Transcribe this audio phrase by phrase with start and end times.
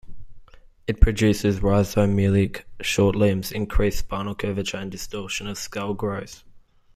[0.87, 6.43] It produces rhizomelic short limbs, increased spinal curvature, and distortion of skull growth.